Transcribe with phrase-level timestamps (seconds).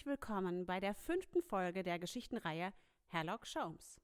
[0.00, 2.72] herzlich willkommen bei der fünften Folge der Geschichtenreihe
[3.08, 4.00] Herlock Sholmes.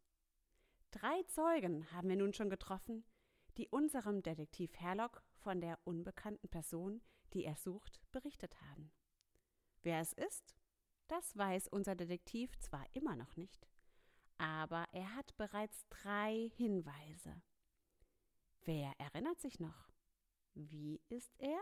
[0.90, 3.06] Drei Zeugen haben wir nun schon getroffen,
[3.56, 7.00] die unserem Detektiv Herlock von der unbekannten Person,
[7.32, 8.92] die er sucht, berichtet haben.
[9.80, 10.54] Wer es ist,
[11.08, 13.66] das weiß unser Detektiv zwar immer noch nicht,
[14.36, 17.40] aber er hat bereits drei Hinweise.
[18.64, 19.88] Wer erinnert sich noch?
[20.52, 21.60] Wie ist er?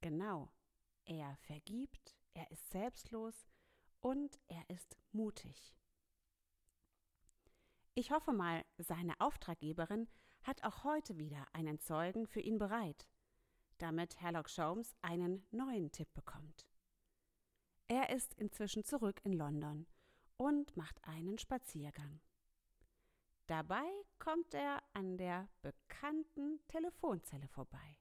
[0.00, 0.50] Genau,
[1.08, 3.46] er vergibt, er ist selbstlos
[4.00, 5.74] und er ist mutig.
[7.94, 10.08] Ich hoffe mal, seine Auftraggeberin
[10.44, 13.08] hat auch heute wieder einen Zeugen für ihn bereit,
[13.78, 16.68] damit Herlock Sholmes einen neuen Tipp bekommt.
[17.88, 19.86] Er ist inzwischen zurück in London
[20.36, 22.20] und macht einen Spaziergang.
[23.46, 23.86] Dabei
[24.18, 27.96] kommt er an der bekannten Telefonzelle vorbei.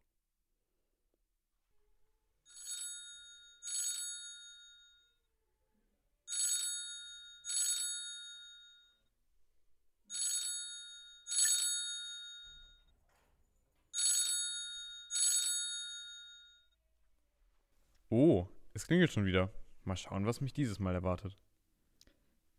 [18.09, 19.51] Oh, es klingelt schon wieder.
[19.83, 21.37] Mal schauen, was mich dieses Mal erwartet.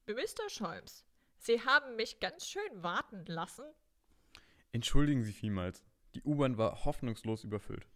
[0.07, 0.49] Mr.
[0.49, 1.05] Scholz,
[1.39, 3.65] Sie haben mich ganz schön warten lassen.
[4.73, 5.85] Entschuldigen Sie vielmals.
[6.15, 7.89] Die U-Bahn war hoffnungslos überfüllt.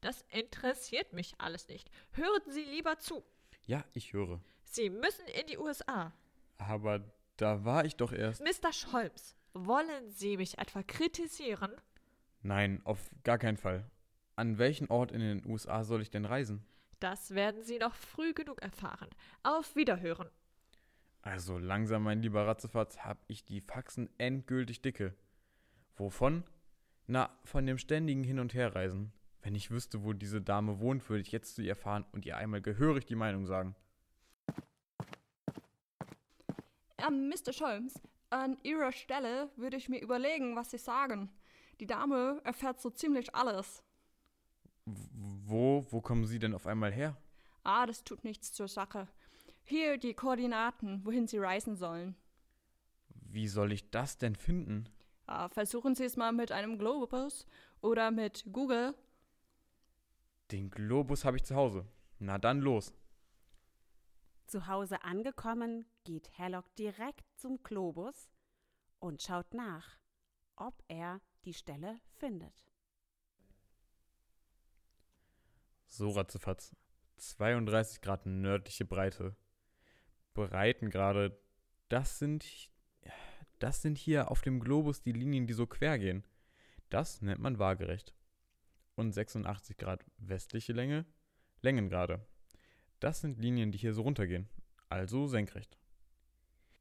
[0.00, 1.90] Das interessiert mich alles nicht.
[2.12, 3.24] Hören Sie lieber zu.
[3.66, 4.40] Ja, ich höre.
[4.64, 6.12] Sie müssen in die USA.
[6.58, 7.04] Aber
[7.36, 8.42] da war ich doch erst.
[8.42, 8.72] Mr.
[8.72, 11.72] Scholz, wollen Sie mich etwa kritisieren?
[12.42, 13.88] Nein, auf gar keinen Fall.
[14.34, 16.66] An welchen Ort in den USA soll ich denn reisen?
[17.08, 19.08] Das werden Sie noch früh genug erfahren.
[19.44, 20.28] Auf Wiederhören.
[21.22, 25.14] Also langsam, mein lieber Ratzefatz, hab ich die Faxen endgültig dicke.
[25.94, 26.42] Wovon?
[27.06, 29.12] Na, von dem ständigen Hin- und Herreisen.
[29.40, 32.38] Wenn ich wüsste, wo diese Dame wohnt, würde ich jetzt zu ihr fahren und ihr
[32.38, 33.76] einmal gehörig die Meinung sagen.
[36.98, 37.52] Ähm, Mr.
[37.52, 37.94] Scholmes,
[38.30, 41.30] an Ihrer Stelle würde ich mir überlegen, was Sie sagen.
[41.78, 43.84] Die Dame erfährt so ziemlich alles.
[44.86, 47.16] Wo, wo kommen Sie denn auf einmal her?
[47.62, 49.08] Ah, das tut nichts zur Sache.
[49.62, 52.16] Hier die Koordinaten, wohin Sie reisen sollen.
[53.08, 54.88] Wie soll ich das denn finden?
[55.26, 57.46] Ah, versuchen Sie es mal mit einem Globus
[57.80, 58.94] oder mit Google.
[60.52, 61.86] Den Globus habe ich zu Hause.
[62.18, 62.94] Na dann los.
[64.46, 68.30] Zu Hause angekommen, geht Herlock direkt zum Globus
[69.00, 69.98] und schaut nach,
[70.54, 72.64] ob er die Stelle findet.
[75.96, 76.76] So, Ratzefatz.
[77.16, 79.34] 32 Grad nördliche Breite.
[80.34, 81.40] Breitengrade,
[81.88, 82.44] das sind,
[83.58, 86.22] das sind hier auf dem Globus die Linien, die so quer gehen.
[86.90, 88.12] Das nennt man waagerecht.
[88.94, 91.06] Und 86 Grad westliche Länge,
[91.62, 92.26] Längengrade.
[93.00, 94.50] Das sind Linien, die hier so runtergehen,
[94.90, 95.78] also senkrecht.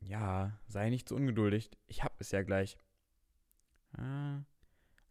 [0.02, 2.78] Ja, sei nicht so ungeduldig, ich hab es ja gleich.
[3.94, 4.44] Ah,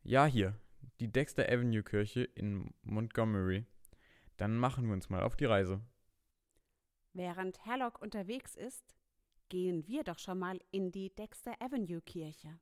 [0.03, 0.61] ja, hier,
[1.01, 3.65] die Dexter Avenue Kirche in Montgomery.
[4.37, 5.81] Dann machen wir uns mal auf die Reise.
[7.13, 8.95] Während Herlock unterwegs ist,
[9.49, 12.59] gehen wir doch schon mal in die Dexter Avenue Kirche.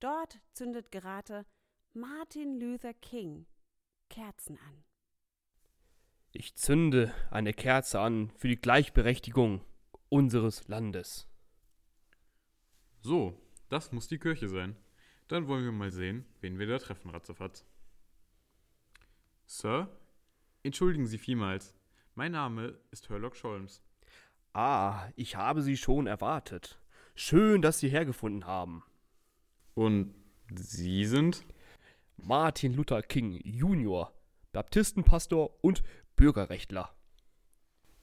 [0.00, 1.44] Dort zündet gerade
[1.92, 3.46] Martin Luther King
[4.08, 4.84] Kerzen an.
[6.30, 9.64] Ich zünde eine Kerze an für die Gleichberechtigung
[10.08, 11.26] unseres Landes.
[13.00, 14.76] So, das muss die Kirche sein.
[15.26, 17.64] Dann wollen wir mal sehen, wen wir da treffen, Ratzefatz.
[19.46, 19.88] Sir,
[20.62, 21.74] entschuldigen Sie vielmals.
[22.14, 23.82] Mein Name ist Herlock Scholmes.
[24.52, 26.80] Ah, ich habe Sie schon erwartet.
[27.14, 28.82] Schön, dass Sie hergefunden haben.
[29.74, 30.14] Und
[30.54, 31.44] Sie sind?
[32.16, 34.12] Martin Luther King Junior,
[34.52, 35.82] Baptistenpastor und
[36.16, 36.94] Bürgerrechtler.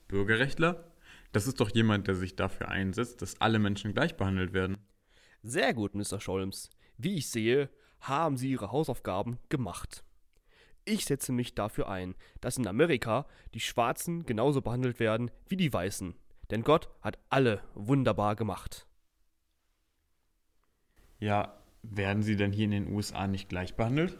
[0.07, 0.91] Bürgerrechtler?
[1.31, 4.77] Das ist doch jemand, der sich dafür einsetzt, dass alle Menschen gleich behandelt werden.
[5.44, 6.21] Sehr gut, Mr.
[6.21, 6.69] Scholmes.
[6.97, 7.69] Wie ich sehe,
[8.00, 10.03] haben Sie Ihre Hausaufgaben gemacht.
[10.87, 15.73] Ich setze mich dafür ein, dass in Amerika die Schwarzen genauso behandelt werden wie die
[15.73, 16.13] Weißen.
[16.51, 18.87] Denn Gott hat alle wunderbar gemacht.
[21.19, 24.19] Ja, werden sie denn hier in den USA nicht gleich behandelt?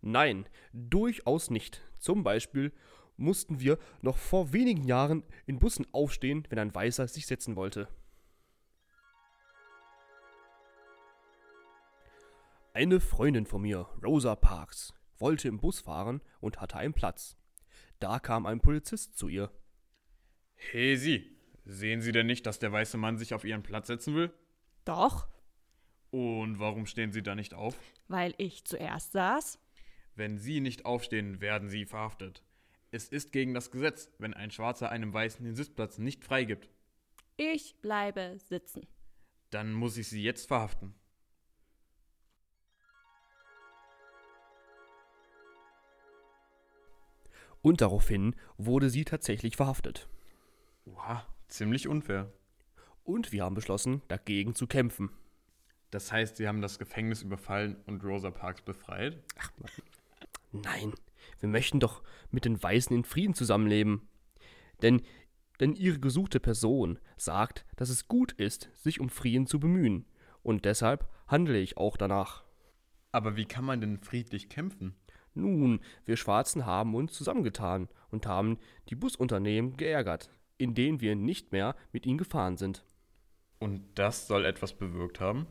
[0.00, 1.82] Nein, durchaus nicht.
[1.98, 2.72] Zum Beispiel
[3.18, 7.88] mussten wir noch vor wenigen Jahren in Bussen aufstehen, wenn ein Weißer sich setzen wollte.
[12.72, 14.94] Eine Freundin von mir, Rosa Parks,
[15.24, 17.38] wollte im Bus fahren und hatte einen Platz.
[17.98, 19.50] Da kam ein Polizist zu ihr.
[20.54, 21.34] Hey Sie,
[21.64, 24.30] sehen Sie denn nicht, dass der weiße Mann sich auf Ihren Platz setzen will?
[24.84, 25.26] Doch,
[26.10, 27.74] Und warum stehen Sie da nicht auf?
[28.06, 29.58] weil ich zuerst saß.
[30.14, 32.44] Wenn Sie nicht aufstehen, werden Sie verhaftet.
[32.90, 36.68] Es ist gegen das Gesetz, wenn ein Schwarzer einem Weißen den Sitzplatz nicht freigibt.
[37.38, 38.86] Ich bleibe sitzen.
[39.48, 40.94] Dann muss ich Sie jetzt verhaften.
[47.64, 50.06] Und daraufhin wurde sie tatsächlich verhaftet.
[50.84, 52.30] Oha, ziemlich unfair.
[53.04, 55.08] Und wir haben beschlossen, dagegen zu kämpfen.
[55.90, 59.18] Das heißt, Sie haben das Gefängnis überfallen und Rosa Parks befreit?
[60.52, 60.92] Nein,
[61.40, 64.10] wir möchten doch mit den Weißen in Frieden zusammenleben.
[64.82, 65.00] Denn,
[65.58, 70.04] denn ihre gesuchte Person sagt, dass es gut ist, sich um Frieden zu bemühen.
[70.42, 72.44] Und deshalb handle ich auch danach.
[73.10, 74.96] Aber wie kann man denn friedlich kämpfen?
[75.34, 78.58] Nun, wir Schwarzen haben uns zusammengetan und haben
[78.88, 82.84] die Busunternehmen geärgert, in denen wir nicht mehr mit ihnen gefahren sind.
[83.58, 85.46] Und das soll etwas bewirkt haben?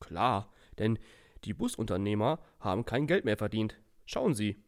[0.00, 0.98] Klar, denn
[1.44, 3.80] die Busunternehmer haben kein Geld mehr verdient.
[4.06, 4.60] Schauen Sie.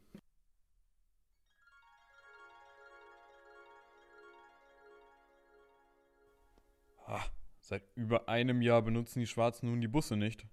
[7.09, 7.25] Ha,
[7.61, 10.47] seit über einem Jahr benutzen die Schwarzen nun die Busse nicht.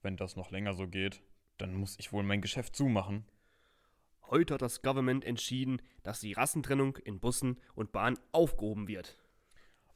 [0.00, 1.22] Wenn das noch länger so geht,
[1.58, 3.24] dann muss ich wohl mein Geschäft zumachen.
[4.30, 9.16] Heute hat das Government entschieden, dass die Rassentrennung in Bussen und Bahnen aufgehoben wird.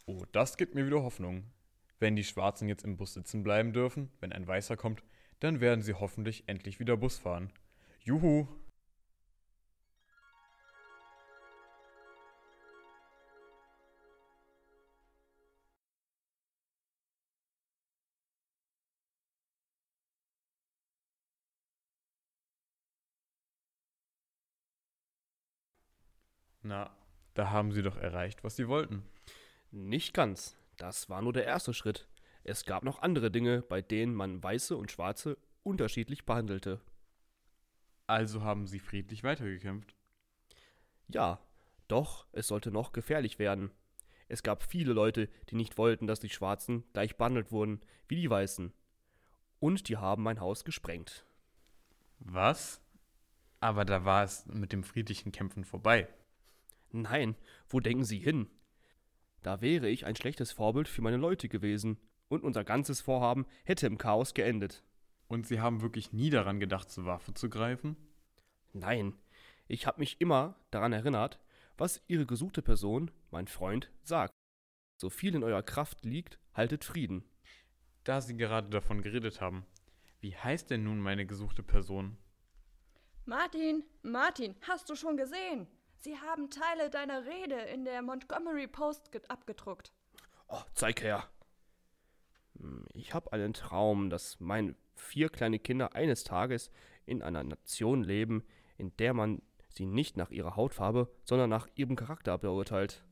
[0.06, 1.50] Oh, das gibt mir wieder Hoffnung.
[1.98, 5.02] Wenn die Schwarzen jetzt im Bus sitzen bleiben dürfen, wenn ein Weißer kommt,
[5.40, 7.52] dann werden sie hoffentlich endlich wieder Bus fahren.
[8.00, 8.48] Juhu!
[26.72, 26.90] Na,
[27.34, 29.02] da haben sie doch erreicht, was sie wollten.
[29.72, 30.56] Nicht ganz.
[30.78, 32.08] Das war nur der erste Schritt.
[32.44, 36.80] Es gab noch andere Dinge, bei denen man Weiße und Schwarze unterschiedlich behandelte.
[38.06, 39.94] Also haben sie friedlich weitergekämpft.
[41.08, 41.40] Ja,
[41.88, 43.70] doch es sollte noch gefährlich werden.
[44.28, 48.30] Es gab viele Leute, die nicht wollten, dass die Schwarzen gleich behandelt wurden wie die
[48.30, 48.72] Weißen.
[49.60, 51.26] Und die haben mein Haus gesprengt.
[52.18, 52.80] Was?
[53.60, 56.08] Aber da war es mit dem friedlichen Kämpfen vorbei.
[56.92, 57.36] Nein,
[57.68, 58.48] wo denken Sie hin?
[59.42, 61.98] Da wäre ich ein schlechtes Vorbild für meine Leute gewesen,
[62.28, 64.82] und unser ganzes Vorhaben hätte im Chaos geendet.
[65.28, 67.96] Und sie haben wirklich nie daran gedacht, zur Waffe zu greifen?
[68.72, 69.14] Nein,
[69.68, 71.38] ich habe mich immer daran erinnert,
[71.76, 74.32] was Ihre gesuchte Person, mein Freund, sagt.
[74.96, 77.24] So viel in eurer Kraft liegt, haltet Frieden.
[78.04, 79.66] Da Sie gerade davon geredet haben,
[80.20, 82.16] wie heißt denn nun meine gesuchte Person?
[83.26, 85.66] Martin, Martin, hast du schon gesehen?
[86.02, 89.92] Sie haben Teile deiner Rede in der Montgomery Post ge- abgedruckt.
[90.48, 91.28] Oh, zeig her.
[92.58, 96.70] Hm, Ich habe einen Traum, dass meine vier kleine Kinder eines Tages
[97.06, 98.44] in einer Nation leben,
[98.78, 103.04] in der man sie nicht nach ihrer Hautfarbe, sondern nach ihrem Charakter beurteilt.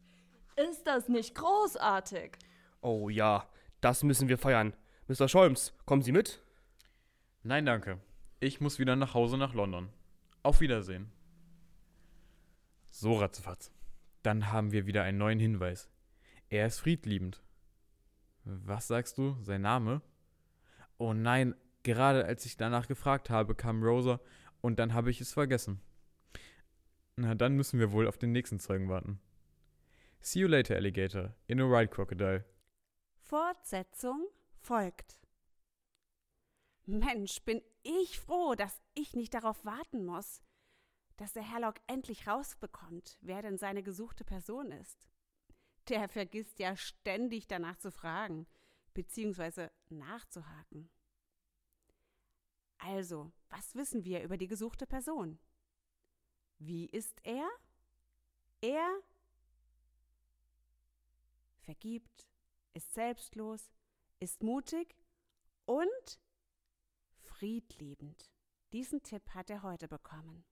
[0.56, 2.32] Ist das nicht großartig?
[2.82, 3.48] Oh ja,
[3.80, 4.74] das müssen wir feiern.
[5.06, 5.28] Mr.
[5.28, 6.42] Scholms, kommen Sie mit?
[7.44, 8.00] Nein, danke.
[8.40, 9.90] Ich muss wieder nach Hause nach London.
[10.42, 11.12] Auf Wiedersehen.
[13.00, 13.72] So, Ratzefatz.
[14.22, 15.88] Dann haben wir wieder einen neuen Hinweis.
[16.50, 17.42] Er ist friedliebend.
[18.44, 19.38] Was sagst du?
[19.40, 20.02] Sein Name?
[20.98, 24.20] Oh nein, gerade als ich danach gefragt habe, kam Rosa
[24.60, 25.80] und dann habe ich es vergessen.
[27.16, 29.18] Na, dann müssen wir wohl auf den nächsten Zeugen warten.
[30.20, 31.34] See you later, Alligator.
[31.46, 32.44] In a ride, Crocodile.
[33.22, 34.26] Fortsetzung
[34.58, 35.18] folgt.
[36.84, 40.42] Mensch, bin ich froh, dass ich nicht darauf warten muss,
[41.20, 45.06] dass der Herlock endlich rausbekommt, wer denn seine gesuchte Person ist.
[45.90, 48.46] Der vergisst ja ständig danach zu fragen,
[48.94, 50.88] beziehungsweise nachzuhaken.
[52.78, 55.38] Also, was wissen wir über die gesuchte Person?
[56.58, 57.46] Wie ist er?
[58.62, 59.00] Er
[61.58, 62.26] vergibt,
[62.72, 63.70] ist selbstlos,
[64.20, 64.96] ist mutig
[65.66, 66.18] und
[67.18, 68.30] friedliebend.
[68.72, 70.46] Diesen Tipp hat er heute bekommen.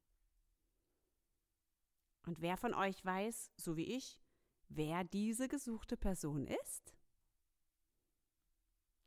[2.28, 4.20] Und wer von euch weiß, so wie ich,
[4.68, 6.94] wer diese gesuchte Person ist?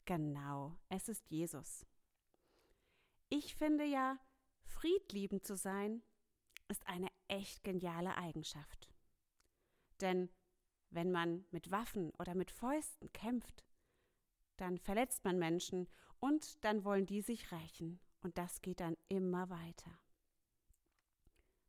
[0.05, 1.85] Genau, es ist Jesus.
[3.29, 4.17] Ich finde ja,
[4.63, 6.01] friedliebend zu sein,
[6.67, 8.91] ist eine echt geniale Eigenschaft.
[9.99, 10.31] Denn
[10.89, 13.63] wenn man mit Waffen oder mit Fäusten kämpft,
[14.57, 15.87] dann verletzt man Menschen
[16.19, 19.99] und dann wollen die sich rächen und das geht dann immer weiter.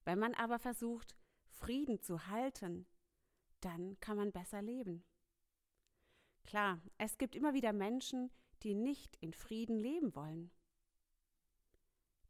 [0.07, 1.15] Wenn man aber versucht,
[1.63, 2.87] Frieden zu halten,
[3.61, 5.05] dann kann man besser leben.
[6.45, 8.33] Klar, es gibt immer wieder Menschen,
[8.65, 10.51] die nicht in Frieden leben wollen.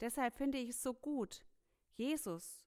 [0.00, 1.46] Deshalb finde ich es so gut,
[1.94, 2.66] Jesus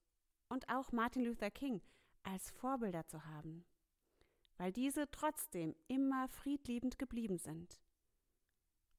[0.50, 1.84] und auch Martin Luther King
[2.24, 3.64] als Vorbilder zu haben,
[4.58, 7.80] weil diese trotzdem immer friedliebend geblieben sind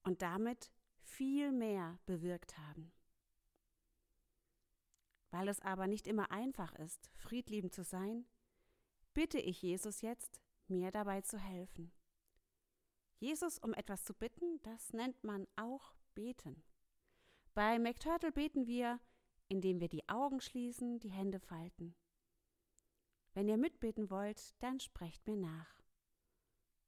[0.05, 0.71] und damit
[1.01, 2.93] viel mehr bewirkt haben.
[5.37, 8.25] Weil es aber nicht immer einfach ist, friedliebend zu sein,
[9.13, 11.93] bitte ich Jesus jetzt, mir dabei zu helfen.
[13.19, 16.65] Jesus um etwas zu bitten, das nennt man auch beten.
[17.53, 18.99] Bei McTurtle beten wir,
[19.49, 21.95] indem wir die Augen schließen, die Hände falten.
[23.35, 25.83] Wenn ihr mitbeten wollt, dann sprecht mir nach.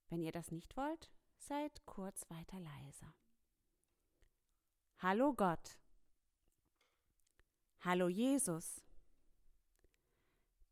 [0.08, 3.14] Wenn ihr das nicht wollt, seid kurz weiter leiser.
[5.00, 5.78] Hallo Gott.
[7.80, 8.82] Hallo Jesus.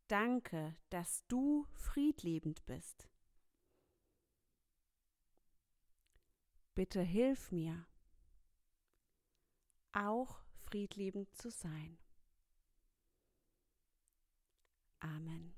[0.07, 3.09] Danke, dass du friedliebend bist.
[6.75, 7.87] Bitte hilf mir,
[9.93, 11.97] auch friedliebend zu sein.
[14.99, 15.55] Amen.